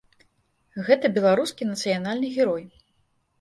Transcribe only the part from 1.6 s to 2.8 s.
нацыянальны герой.